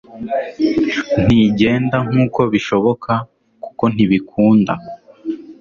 ntigenda 1.25 1.97
nkuko 2.07 2.39
bishoboka 2.53 3.13
kuko 3.63 3.83
ntibikunda 3.93 4.73